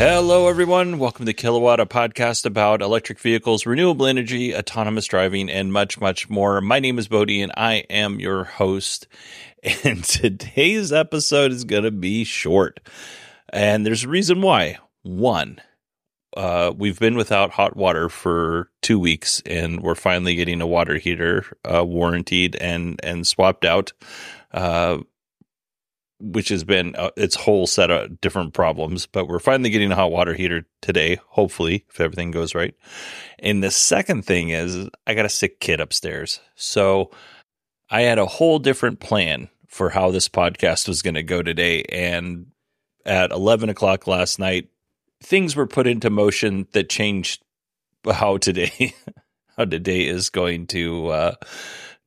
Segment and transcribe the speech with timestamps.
[0.00, 0.98] Hello, everyone.
[0.98, 6.30] Welcome to Kilowatt, a podcast about electric vehicles, renewable energy, autonomous driving, and much, much
[6.30, 6.62] more.
[6.62, 9.06] My name is Bodie, and I am your host.
[9.84, 12.80] And today's episode is going to be short.
[13.52, 14.78] And there's a reason why.
[15.02, 15.60] One,
[16.34, 20.96] uh, we've been without hot water for two weeks, and we're finally getting a water
[20.96, 23.92] heater uh, warranted and and swapped out.
[24.50, 25.00] Uh,
[26.20, 29.06] which has been uh, its whole set of different problems.
[29.06, 32.74] But we're finally getting a hot water heater today, hopefully, if everything goes right.
[33.38, 36.40] And the second thing is, I got a sick kid upstairs.
[36.54, 37.10] So
[37.90, 41.82] I had a whole different plan for how this podcast was going to go today.
[41.84, 42.46] And
[43.06, 44.68] at 11 o'clock last night,
[45.22, 47.42] things were put into motion that changed
[48.04, 48.94] how today,
[49.56, 51.34] how today is going to, uh,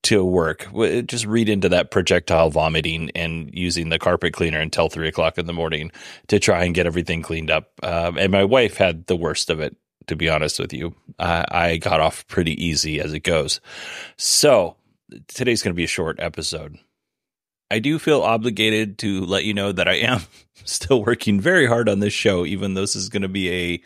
[0.04, 0.68] to work.
[1.06, 5.46] Just read into that projectile vomiting and using the carpet cleaner until three o'clock in
[5.48, 5.92] the morning
[6.28, 7.72] to try and get everything cleaned up.
[7.82, 9.76] Um, and my wife had the worst of it,
[10.08, 10.94] to be honest with you.
[11.18, 13.62] I, I got off pretty easy as it goes.
[14.18, 14.76] So
[15.28, 16.78] today's going to be a short episode.
[17.72, 20.22] I do feel obligated to let you know that I am
[20.66, 23.82] still working very hard on this show, even though this is going to be a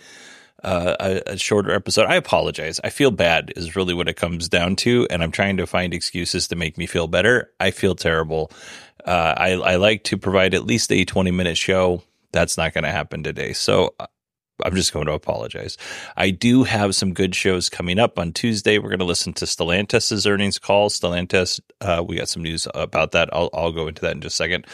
[0.64, 2.08] uh, a, a, shorter episode.
[2.08, 2.80] I apologize.
[2.84, 5.94] I feel bad is really what it comes down to, and I'm trying to find
[5.94, 7.52] excuses to make me feel better.
[7.60, 8.52] I feel terrible.
[9.06, 12.04] Uh, I, I like to provide at least a 20 minute show.
[12.32, 13.54] That's not going to happen today.
[13.54, 14.08] So uh,
[14.64, 15.78] I'm just going to apologize.
[16.16, 18.80] I do have some good shows coming up on Tuesday.
[18.80, 20.90] We're going to listen to Stellantis' earnings call.
[20.90, 23.30] Stellantis, uh, we got some news about that.
[23.32, 24.66] I'll, I'll go into that in just a second.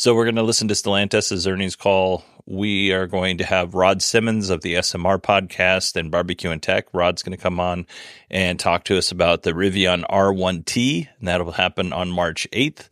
[0.00, 2.24] So we're going to listen to Stellantis' earnings call.
[2.46, 6.86] We are going to have Rod Simmons of the SMR podcast and Barbecue and Tech.
[6.92, 7.84] Rod's going to come on
[8.30, 12.90] and talk to us about the Rivian R1T, and that'll happen on March 8th.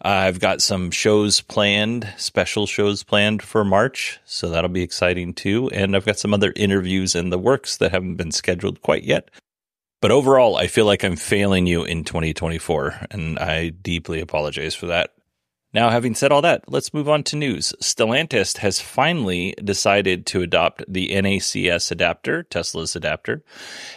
[0.00, 5.70] I've got some shows planned, special shows planned for March, so that'll be exciting too.
[5.70, 9.28] And I've got some other interviews in the works that haven't been scheduled quite yet.
[10.00, 14.86] But overall, I feel like I'm failing you in 2024, and I deeply apologize for
[14.86, 15.10] that.
[15.74, 17.74] Now, having said all that, let's move on to news.
[17.82, 23.42] Stellantis has finally decided to adopt the NACS adapter, Tesla's adapter.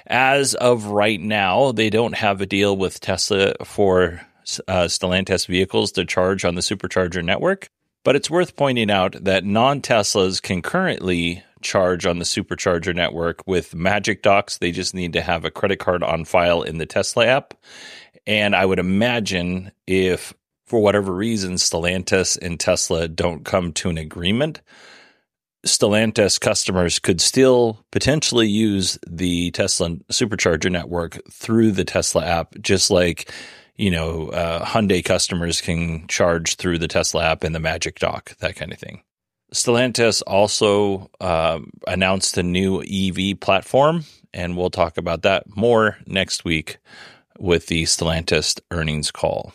[0.08, 4.20] As of right now, they don't have a deal with Tesla for
[4.68, 7.70] uh, Stellantis vehicles to charge on the supercharger network.
[8.04, 13.46] But it's worth pointing out that non Teslas can currently charge on the supercharger network
[13.46, 14.58] with Magic Docks.
[14.58, 17.54] They just need to have a credit card on file in the Tesla app.
[18.26, 20.34] And I would imagine if
[20.68, 24.62] for whatever reason, Stellantis and Tesla don't come to an agreement,
[25.66, 32.92] Stellantis customers could still potentially use the Tesla supercharger network through the Tesla app, just
[32.92, 33.32] like
[33.76, 38.38] you know uh, Hyundai customers can charge through the Tesla app and the Magic Dock,
[38.40, 39.02] that kind of thing.
[39.54, 44.04] Stellantis also uh, announced a new EV platform,
[44.34, 46.78] and we'll talk about that more next week
[47.40, 49.54] with the Stellantis earnings call.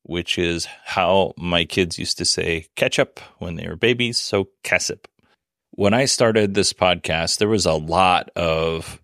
[0.03, 4.19] which is how my kids used to say ketchup when they were babies.
[4.19, 5.07] So CASIP.
[5.73, 9.01] When I started this podcast, there was a lot of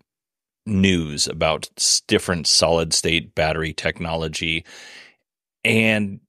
[0.65, 1.69] news about
[2.07, 4.63] different solid state battery technology.
[5.63, 6.21] And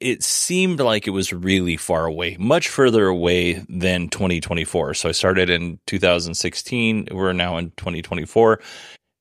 [0.00, 4.94] it seemed like it was really far away, much further away than 2024.
[4.94, 7.08] So I started in 2016.
[7.10, 8.60] We're now in 2024.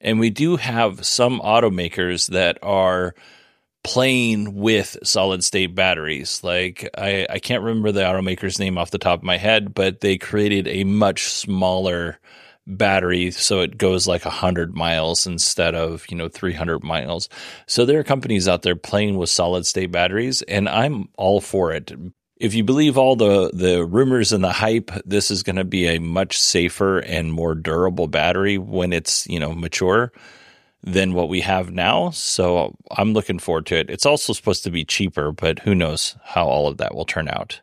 [0.01, 3.15] And we do have some automakers that are
[3.83, 6.43] playing with solid state batteries.
[6.43, 10.01] Like I, I can't remember the automaker's name off the top of my head, but
[10.01, 12.19] they created a much smaller
[12.67, 17.29] battery so it goes like 100 miles instead of you know 300 miles
[17.67, 21.71] so there are companies out there playing with solid state batteries and i'm all for
[21.71, 21.91] it
[22.37, 25.87] if you believe all the the rumors and the hype this is going to be
[25.87, 30.11] a much safer and more durable battery when it's you know mature
[30.85, 32.11] than what we have now.
[32.11, 33.89] So I'm looking forward to it.
[33.89, 37.27] It's also supposed to be cheaper, but who knows how all of that will turn
[37.27, 37.59] out.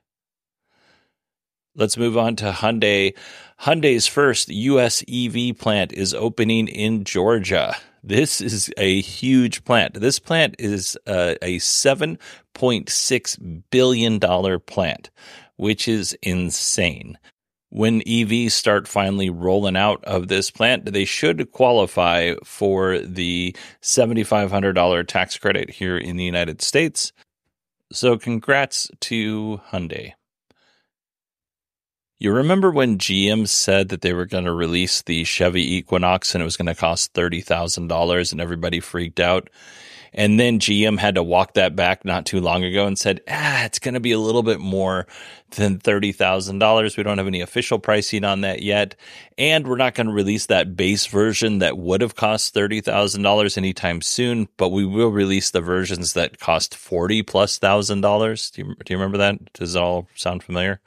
[1.74, 3.16] Let's move on to Hyundai.
[3.60, 7.74] Hyundai's first US EV plant is opening in Georgia.
[8.02, 9.94] This is a huge plant.
[9.94, 15.10] This plant is uh, a, a $7.6 billion plant,
[15.56, 17.16] which is insane
[17.72, 25.08] when EVs start finally rolling out of this plant, they should qualify for the $7,500
[25.08, 27.12] tax credit here in the United States.
[27.90, 30.12] So, congrats to Hyundai.
[32.22, 36.40] You remember when GM said that they were going to release the Chevy Equinox and
[36.40, 39.50] it was going to cost $30,000 and everybody freaked out?
[40.12, 43.64] And then GM had to walk that back not too long ago and said, ah,
[43.64, 45.08] it's going to be a little bit more
[45.56, 46.96] than $30,000.
[46.96, 48.94] We don't have any official pricing on that yet.
[49.36, 54.00] And we're not going to release that base version that would have cost $30,000 anytime
[54.00, 58.52] soon, but we will release the versions that cost 40 plus thousand dollars.
[58.52, 59.52] Do you, do you remember that?
[59.54, 60.80] Does it all sound familiar?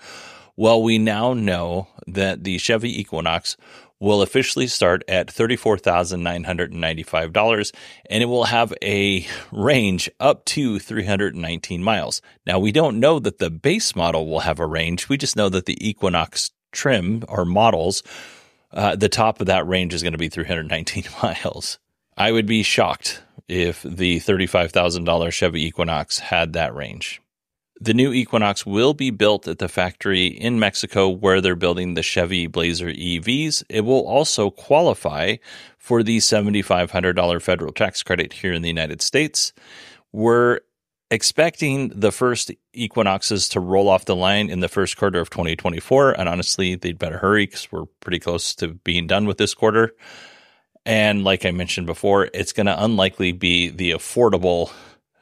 [0.58, 3.58] Well, we now know that the Chevy Equinox
[4.00, 7.72] will officially start at $34,995
[8.10, 12.22] and it will have a range up to 319 miles.
[12.46, 15.10] Now, we don't know that the base model will have a range.
[15.10, 18.04] We just know that the Equinox trim or models,
[18.72, 21.80] uh, the top of that range is going to be 319 miles.
[22.18, 27.22] I would be shocked if the $35,000 Chevy Equinox had that range.
[27.82, 32.04] The new Equinox will be built at the factory in Mexico where they're building the
[32.04, 33.64] Chevy Blazer EVs.
[33.70, 35.36] It will also qualify
[35.78, 39.52] for the $7,500 federal tax credit here in the United States.
[40.14, 40.62] We're
[41.12, 46.20] expecting the first Equinoxes to roll off the line in the first quarter of 2024.
[46.20, 49.92] And honestly, they'd better hurry because we're pretty close to being done with this quarter.
[50.86, 54.72] And like I mentioned before, it's going to unlikely be the affordable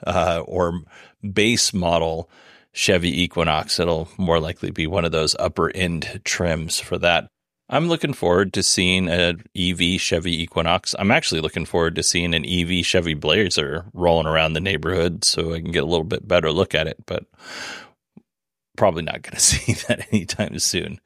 [0.05, 0.81] uh, or
[1.22, 2.29] base model
[2.74, 3.79] Chevy Equinox.
[3.79, 7.27] It'll more likely be one of those upper end trims for that.
[7.69, 10.93] I'm looking forward to seeing an EV Chevy Equinox.
[11.00, 15.53] I'm actually looking forward to seeing an EV Chevy Blazer rolling around the neighborhood so
[15.53, 17.25] I can get a little bit better look at it, but
[18.75, 21.00] probably not going to see that anytime soon.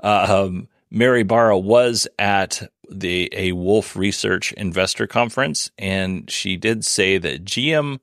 [0.00, 7.18] Um, Mary Barra was at the a Wolfe Research Investor Conference, and she did say
[7.18, 8.00] that GM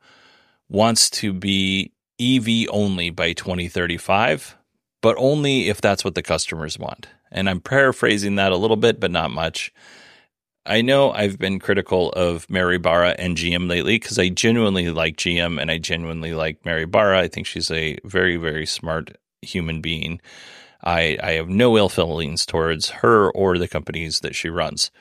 [0.69, 4.55] wants to be EV only by 2035,
[5.01, 7.07] but only if that's what the customers want.
[7.31, 9.73] And I'm paraphrasing that a little bit, but not much.
[10.65, 15.17] I know I've been critical of Mary Barra and GM lately because I genuinely like
[15.17, 17.19] GM and I genuinely like Mary Barra.
[17.19, 20.21] I think she's a very, very smart human being.
[20.83, 24.91] I, I have no ill feelings towards her or the companies that she runs.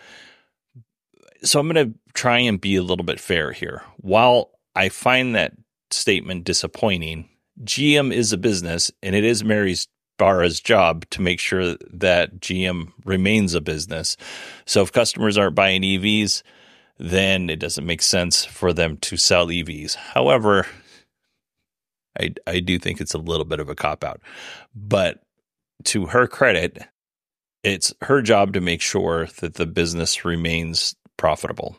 [1.42, 3.82] So I'm going to try and be a little bit fair here.
[3.98, 5.52] While I find that
[5.90, 7.28] statement disappointing.
[7.64, 12.92] GM is a business, and it is Mary's Barra's job to make sure that GM
[13.04, 14.16] remains a business.
[14.66, 16.42] So if customers aren't buying EVs,
[16.98, 19.94] then it doesn't make sense for them to sell EVs.
[19.94, 20.66] However,
[22.18, 24.20] I, I do think it's a little bit of a cop out.
[24.74, 25.22] But
[25.84, 26.82] to her credit,
[27.62, 31.78] it's her job to make sure that the business remains profitable.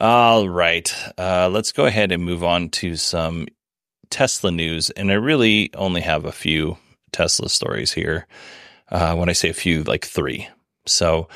[0.00, 0.90] All right.
[1.18, 3.46] Uh, let's go ahead and move on to some
[4.08, 4.88] Tesla news.
[4.88, 6.78] And I really only have a few
[7.12, 8.26] Tesla stories here.
[8.90, 10.48] Uh, when I say a few, like three.
[10.86, 11.28] So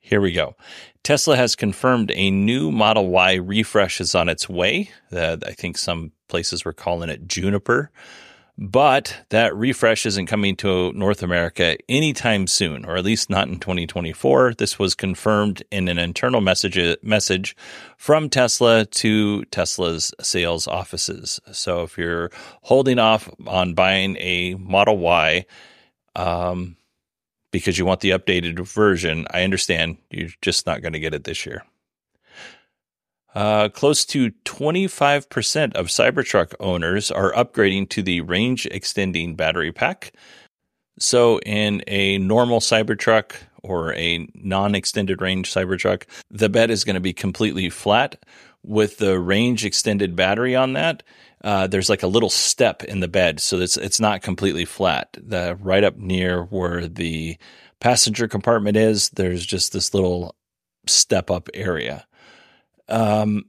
[0.00, 0.54] here we go.
[1.02, 4.90] Tesla has confirmed a new Model Y refresh is on its way.
[5.10, 7.90] Uh, I think some places were calling it Juniper.
[8.62, 13.58] But that refresh isn't coming to North America anytime soon, or at least not in
[13.58, 14.52] 2024.
[14.52, 17.56] This was confirmed in an internal message message
[17.96, 21.40] from Tesla to Tesla's sales offices.
[21.52, 25.46] So if you're holding off on buying a Model Y,
[26.14, 26.76] um,
[27.52, 31.24] because you want the updated version, I understand you're just not going to get it
[31.24, 31.64] this year.
[33.34, 40.12] Uh, close to 25% of Cybertruck owners are upgrading to the range extending battery pack.
[40.98, 43.32] So, in a normal Cybertruck
[43.62, 48.22] or a non extended range Cybertruck, the bed is going to be completely flat.
[48.62, 51.02] With the range extended battery on that,
[51.42, 55.16] uh, there's like a little step in the bed, so it's it's not completely flat.
[55.18, 57.38] The right up near where the
[57.80, 60.34] passenger compartment is, there's just this little
[60.86, 62.04] step up area
[62.90, 63.44] um,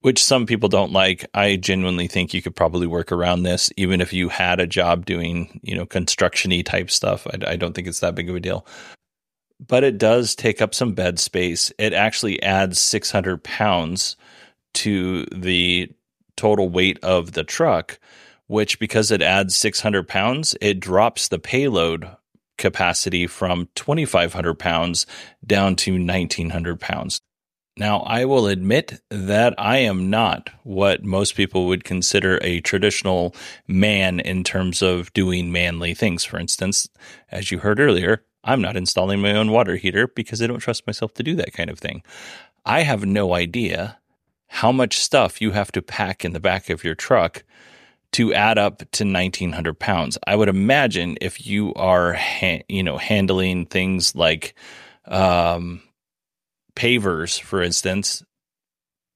[0.00, 1.24] which some people don't like.
[1.32, 5.06] I genuinely think you could probably work around this, even if you had a job
[5.06, 7.26] doing, you know, constructiony type stuff.
[7.26, 8.66] I, I don't think it's that big of a deal.
[9.66, 11.72] But it does take up some bed space.
[11.78, 14.16] It actually adds 600 pounds
[14.74, 15.90] to the
[16.36, 17.98] total weight of the truck,
[18.46, 22.10] which because it adds 600 pounds, it drops the payload
[22.58, 25.06] capacity from 2,500 pounds
[25.46, 27.20] down to 1,900 pounds.
[27.76, 33.34] Now, I will admit that I am not what most people would consider a traditional
[33.66, 36.24] man in terms of doing manly things.
[36.24, 36.88] For instance,
[37.32, 40.86] as you heard earlier, I'm not installing my own water heater because I don't trust
[40.86, 42.04] myself to do that kind of thing.
[42.64, 43.98] I have no idea
[44.46, 47.42] how much stuff you have to pack in the back of your truck
[48.12, 50.16] to add up to 1900 pounds.
[50.24, 54.54] I would imagine if you are, ha- you know, handling things like,
[55.06, 55.82] um,
[56.76, 58.22] pavers, for instance,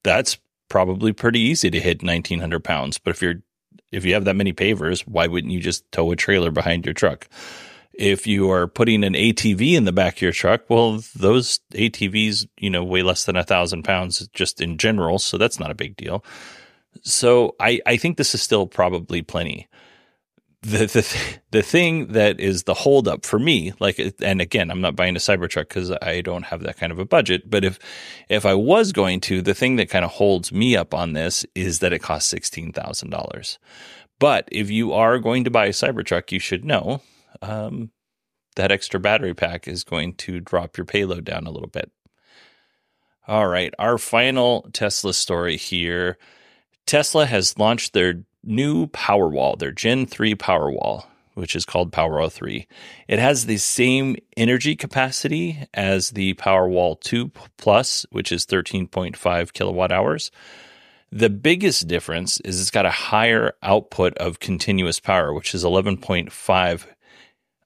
[0.05, 0.38] that's
[0.69, 2.99] probably pretty easy to hit 1900 pounds.
[2.99, 3.43] But if you're
[3.91, 6.93] if you have that many pavers, why wouldn't you just tow a trailer behind your
[6.93, 7.27] truck?
[7.95, 12.47] If you are putting an ATV in the back of your truck, well, those ATVs,
[12.59, 15.19] you know, weigh less than a thousand pounds just in general.
[15.19, 16.25] So that's not a big deal.
[17.03, 19.69] So I, I think this is still probably plenty
[20.62, 24.97] the the the thing that is the holdup for me, like, and again, I'm not
[24.97, 27.49] buying a Cybertruck because I don't have that kind of a budget.
[27.49, 27.79] But if
[28.29, 31.47] if I was going to, the thing that kind of holds me up on this
[31.55, 33.59] is that it costs sixteen thousand dollars.
[34.19, 37.03] But if you are going to buy a Cybertruck, you should know
[37.41, 37.93] um,
[38.57, 41.93] that extra battery pack is going to drop your payload down a little bit.
[43.29, 46.19] All right, our final Tesla story here.
[46.87, 52.67] Tesla has launched their new Powerwall, their Gen 3 Powerwall, which is called Powerwall 3.
[53.07, 59.93] It has the same energy capacity as the Powerwall 2 Plus, which is 13.5 kilowatt
[59.93, 60.31] hours.
[61.11, 66.87] The biggest difference is it's got a higher output of continuous power, which is 11.5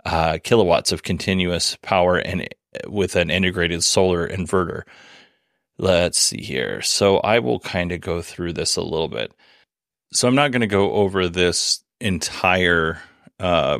[0.04, 2.48] uh, kilowatts of continuous power and
[2.86, 4.82] with an integrated solar inverter.
[5.78, 6.82] Let's see here.
[6.82, 9.32] So I will kind of go through this a little bit.
[10.12, 13.00] So I'm not going to go over this entire
[13.40, 13.78] uh,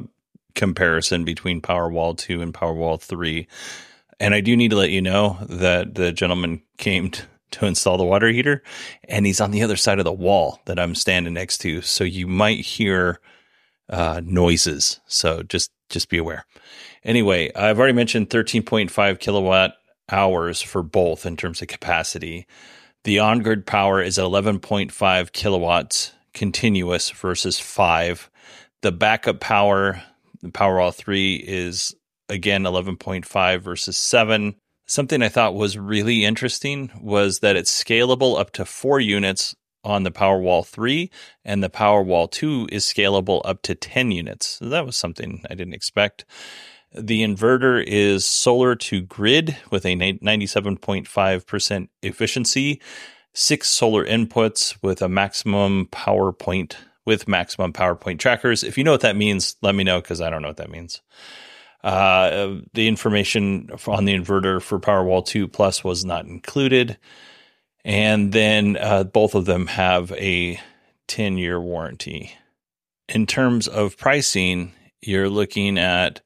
[0.54, 3.46] comparison between Powerwall 2 and Powerwall 3.
[4.18, 7.22] And I do need to let you know that the gentleman came to,
[7.52, 8.62] to install the water heater
[9.08, 11.82] and he's on the other side of the wall that I'm standing next to.
[11.82, 13.20] So you might hear
[13.90, 15.00] uh, noises.
[15.06, 16.46] So just just be aware.
[17.04, 19.74] Anyway, I've already mentioned 13.5 kilowatt
[20.10, 22.46] hours for both in terms of capacity.
[23.04, 28.30] The on grid power is 11.5 kilowatts continuous versus five.
[28.82, 30.02] The backup power,
[30.42, 31.94] the Powerwall 3 is
[32.28, 34.56] again 11.5 versus 7.
[34.86, 40.02] Something I thought was really interesting was that it's scalable up to four units on
[40.04, 41.10] the Powerwall 3,
[41.44, 44.58] and the Powerwall 2 is scalable up to 10 units.
[44.58, 46.24] So that was something I didn't expect.
[46.94, 52.80] The inverter is solar to grid with a 97.5% efficiency
[53.34, 58.62] six solar inputs with a maximum power point with maximum power point trackers.
[58.62, 60.70] If you know what that means, let me know because I don't know what that
[60.70, 61.00] means.
[61.82, 66.96] Uh, the information on the inverter for Powerwall 2 Plus was not included.
[67.84, 70.60] And then uh, both of them have a
[71.08, 72.32] 10 year warranty.
[73.08, 76.20] In terms of pricing, you're looking at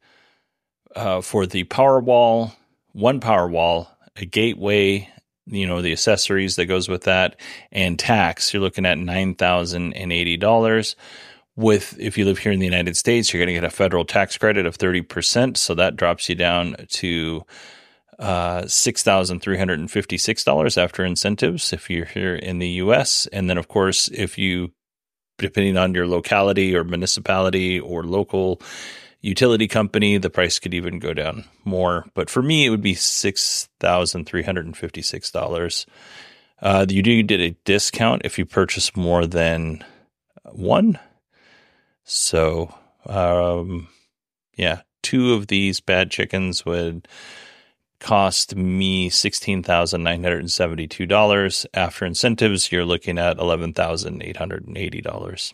[0.95, 2.53] uh, for the Powerwall,
[2.93, 5.09] one Powerwall, a gateway
[5.47, 7.37] you know the accessories that goes with that.
[7.73, 10.95] And tax you're looking at $9080
[11.57, 14.05] with if you live here in the united states you're going to get a federal
[14.05, 17.43] tax credit of 30% so that drops you down to
[18.19, 24.39] uh, $6356 after incentives if you're here in the us and then of course if
[24.39, 24.73] you
[25.39, 28.61] depending on your locality or municipality or local
[29.27, 32.07] utility company, the price could even go down more.
[32.15, 35.87] But for me, it would be six thousand three hundred and fifty six dollars.
[36.63, 39.85] Uh, you do get a discount if you purchase more than
[40.45, 40.99] one.
[42.05, 42.73] So,
[43.05, 43.89] um,
[44.57, 47.09] yeah, two of these bad chickens would
[47.99, 51.67] cost me sixteen thousand nine hundred and seventy two dollars.
[51.75, 55.53] After incentives, you're looking at eleven thousand eight hundred and eighty dollars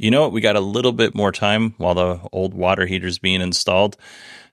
[0.00, 0.32] you know what?
[0.32, 3.98] We got a little bit more time while the old water heater's being installed.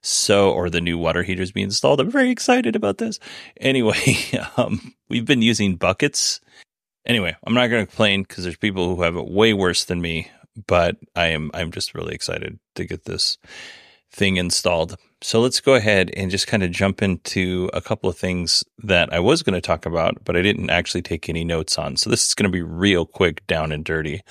[0.02, 2.02] So, or the new water heater's being installed.
[2.02, 3.20] I'm very excited about this.
[3.62, 4.18] Anyway,
[4.58, 6.42] um, we've been using buckets.
[7.06, 10.02] Anyway, I'm not going to complain because there's people who have it way worse than
[10.02, 10.30] me,
[10.68, 13.38] but I am, I'm just really excited to get this
[14.12, 14.98] thing installed.
[15.22, 19.14] So let's go ahead and just kind of jump into a couple of things that
[19.14, 21.96] I was going to talk about, but I didn't actually take any notes on.
[21.96, 24.22] So this is going to be real quick, down and dirty.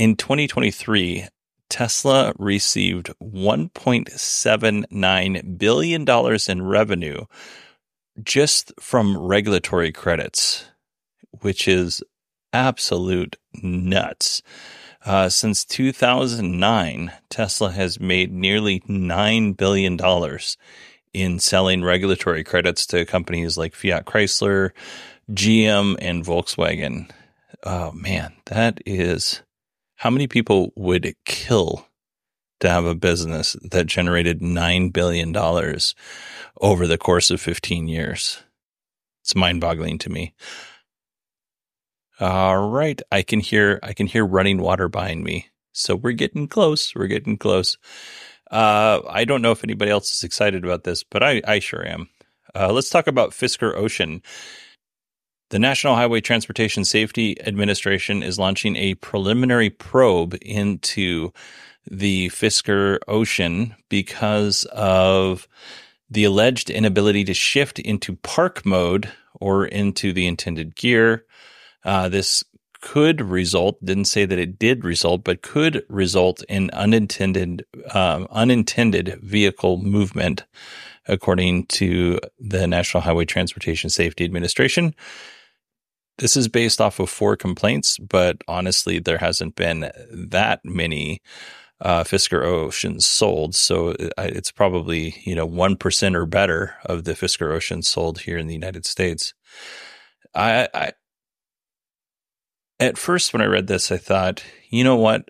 [0.00, 1.28] In 2023,
[1.68, 6.06] Tesla received $1.79 billion
[6.48, 7.26] in revenue
[8.22, 10.64] just from regulatory credits,
[11.42, 12.02] which is
[12.54, 14.42] absolute nuts.
[15.04, 20.00] Uh, since 2009, Tesla has made nearly $9 billion
[21.12, 24.70] in selling regulatory credits to companies like Fiat Chrysler,
[25.30, 27.10] GM, and Volkswagen.
[27.64, 29.42] Oh man, that is
[30.00, 31.86] how many people would kill
[32.58, 35.36] to have a business that generated $9 billion
[36.58, 38.42] over the course of 15 years?
[39.22, 40.32] It's mind boggling to me.
[42.18, 42.98] All right.
[43.12, 45.48] I can hear, I can hear running water behind me.
[45.72, 46.94] So we're getting close.
[46.94, 47.76] We're getting close.
[48.50, 51.86] Uh, I don't know if anybody else is excited about this, but I, I sure
[51.86, 52.08] am.
[52.54, 54.22] Uh, let's talk about Fisker Ocean.
[55.50, 61.32] The National Highway Transportation Safety Administration is launching a preliminary probe into
[61.90, 65.48] the Fisker Ocean because of
[66.08, 69.10] the alleged inability to shift into park mode
[69.40, 71.24] or into the intended gear.
[71.84, 72.44] Uh, this
[72.80, 79.18] could result, didn't say that it did result, but could result in unintended, um, unintended
[79.20, 80.44] vehicle movement,
[81.08, 84.94] according to the National Highway Transportation Safety Administration.
[86.20, 91.22] This is based off of four complaints, but honestly, there hasn't been that many
[91.80, 93.54] uh, Fisker Oceans sold.
[93.54, 98.48] So it's probably, you know, 1% or better of the Fisker Oceans sold here in
[98.48, 99.32] the United States.
[100.34, 100.92] I, I,
[102.78, 105.26] at first, when I read this, I thought, you know what?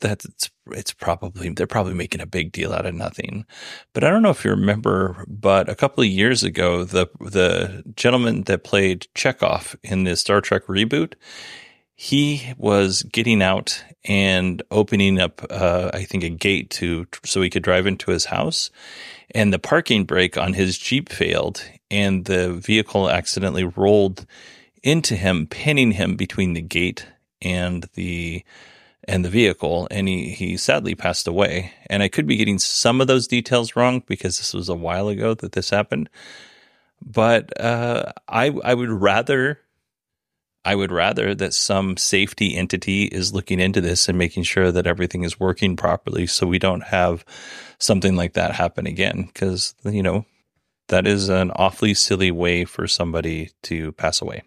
[0.00, 3.46] That's it's probably they're probably making a big deal out of nothing.
[3.92, 7.82] But I don't know if you remember, but a couple of years ago, the the
[7.96, 11.14] gentleman that played Chekov in the Star Trek reboot,
[11.94, 17.50] he was getting out and opening up, uh, I think, a gate to so he
[17.50, 18.70] could drive into his house,
[19.34, 24.26] and the parking brake on his Jeep failed, and the vehicle accidentally rolled
[24.82, 27.06] into him, pinning him between the gate
[27.42, 28.44] and the
[29.08, 31.72] and the vehicle, and he, he sadly passed away.
[31.88, 35.08] And I could be getting some of those details wrong because this was a while
[35.08, 36.10] ago that this happened.
[37.04, 39.60] But uh, I I would rather
[40.64, 44.86] I would rather that some safety entity is looking into this and making sure that
[44.86, 47.24] everything is working properly, so we don't have
[47.78, 49.30] something like that happen again.
[49.32, 50.26] Because you know
[50.88, 54.42] that is an awfully silly way for somebody to pass away.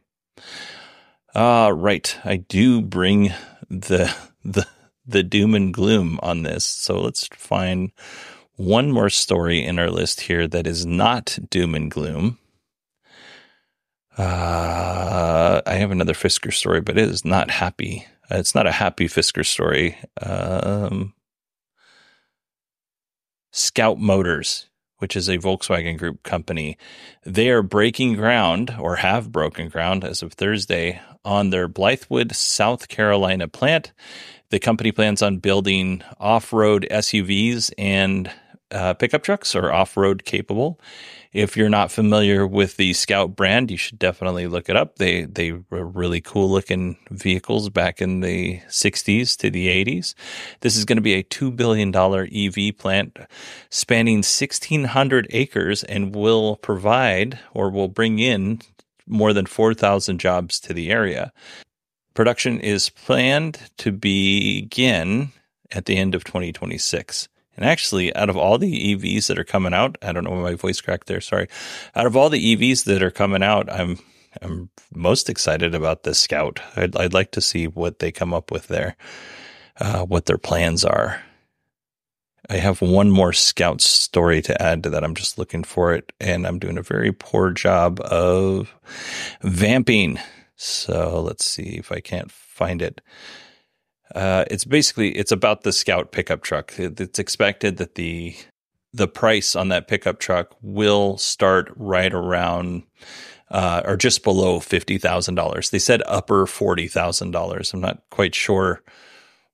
[1.33, 2.17] Uh, right.
[2.25, 3.33] I do bring
[3.69, 4.67] the the
[5.05, 6.65] the doom and gloom on this.
[6.65, 7.91] So let's find
[8.55, 12.37] one more story in our list here that is not doom and gloom.
[14.17, 18.05] Uh, I have another Fisker story, but it is not happy.
[18.29, 19.97] It's not a happy Fisker story.
[20.21, 21.13] Um,
[23.51, 26.77] Scout Motors, which is a Volkswagen Group company,
[27.25, 32.87] they are breaking ground or have broken ground as of Thursday on their Blythewood, South
[32.87, 33.91] Carolina plant.
[34.49, 38.31] The company plans on building off road SUVs and
[38.71, 40.79] uh, pickup trucks are off road capable.
[41.33, 44.97] If you're not familiar with the Scout brand, you should definitely look it up.
[44.97, 50.13] They they were really cool looking vehicles back in the 60s to the 80s.
[50.59, 53.17] This is going to be a two billion dollar EV plant
[53.69, 58.61] spanning 1,600 acres and will provide or will bring in
[59.11, 61.31] more than 4,000 jobs to the area.
[62.13, 65.31] Production is planned to begin
[65.71, 67.27] at the end of 2026.
[67.57, 70.41] And actually, out of all the EVs that are coming out, I don't know why
[70.41, 71.21] my voice cracked there.
[71.21, 71.47] Sorry.
[71.95, 73.99] Out of all the EVs that are coming out, I'm
[74.41, 76.61] I'm most excited about the Scout.
[76.77, 78.95] I'd, I'd like to see what they come up with there,
[79.79, 81.21] uh, what their plans are.
[82.49, 85.03] I have one more Scout story to add to that.
[85.03, 88.73] I'm just looking for it, and I'm doing a very poor job of
[89.41, 90.19] vamping.
[90.55, 93.01] So let's see if I can't find it.
[94.13, 96.73] Uh, it's basically it's about the Scout pickup truck.
[96.77, 98.35] It's expected that the
[98.93, 102.83] the price on that pickup truck will start right around
[103.49, 105.69] uh, or just below fifty thousand dollars.
[105.69, 107.73] They said upper forty thousand dollars.
[107.73, 108.81] I'm not quite sure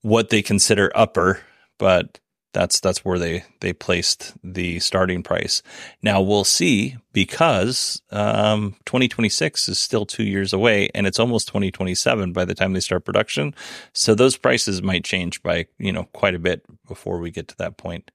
[0.02, 1.42] what they consider upper,
[1.78, 2.20] but
[2.54, 5.62] that's that's where they they placed the starting price.
[6.02, 12.34] Now we'll see because um, 2026 is still two years away, and it's almost 2027
[12.34, 13.54] by the time they start production.
[13.94, 17.58] So those prices might change by you know quite a bit before we get to
[17.58, 18.12] that point.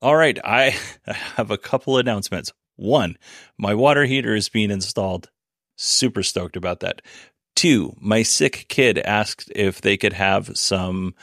[0.00, 2.52] All right, I have a couple announcements.
[2.76, 3.18] One,
[3.58, 5.30] my water heater is being installed.
[5.76, 7.02] Super stoked about that.
[7.56, 11.14] Two, my sick kid asked if they could have some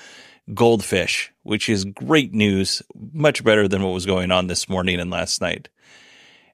[0.53, 2.81] goldfish, which is great news,
[3.13, 5.69] much better than what was going on this morning and last night.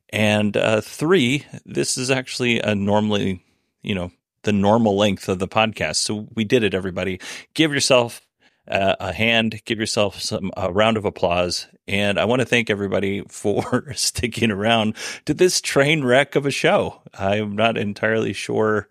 [0.10, 3.42] And uh, three, this is actually a normally,
[3.82, 4.12] you know,
[4.44, 5.96] the normal length of the podcast.
[5.96, 7.22] So we did it, everybody.
[7.54, 8.22] Give yourself
[8.68, 11.68] uh, a hand, give yourself some a round of applause.
[11.88, 16.52] And I want to thank everybody for sticking around to this train wreck of a
[16.52, 17.02] show.
[17.18, 18.90] I'm not entirely sure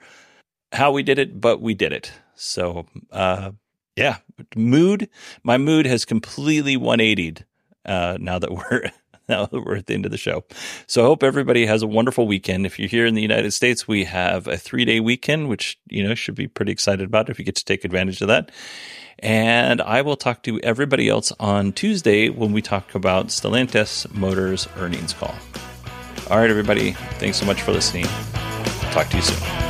[0.73, 2.11] how we did it, but we did it.
[2.37, 3.51] So, uh,
[3.97, 4.17] yeah,
[4.57, 5.09] mood.
[5.43, 7.45] My mood has completely 180'd
[7.87, 8.91] uh, now that we're
[9.29, 10.45] now that we're at the end of the show.
[10.87, 12.67] So I hope everybody has a wonderful weekend.
[12.67, 16.07] If you're here in the United States, we have a three day weekend, which you
[16.07, 18.51] know should be pretty excited about if you get to take advantage of that.
[19.21, 24.67] And I will talk to everybody else on Tuesday when we talk about Stellantis Motors
[24.77, 25.35] earnings call.
[26.31, 26.93] All right, everybody.
[27.19, 28.07] Thanks so much for listening.
[28.93, 29.70] Talk to you soon.